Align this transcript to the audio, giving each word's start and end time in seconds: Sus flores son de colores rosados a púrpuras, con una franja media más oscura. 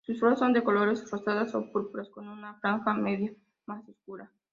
Sus 0.03 0.17
flores 0.19 0.39
son 0.39 0.51
de 0.51 0.63
colores 0.63 1.07
rosados 1.11 1.53
a 1.53 1.71
púrpuras, 1.71 2.09
con 2.09 2.27
una 2.27 2.55
franja 2.55 2.91
media 2.95 3.31
más 3.67 3.87
oscura. 3.87 4.31